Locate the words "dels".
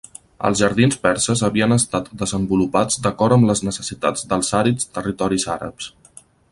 4.33-4.53